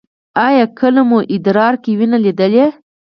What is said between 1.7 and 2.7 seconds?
کې وینه لیدلې؟